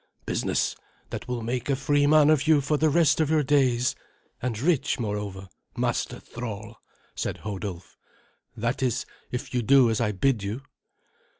[0.25, 0.75] "Business
[1.11, 3.93] that will make a free man of you for the rest of your days,
[4.41, 6.77] and rich, moreover, master thrall,"
[7.13, 7.97] said Hodulf.
[8.57, 10.63] "That is, if you do as I bid you."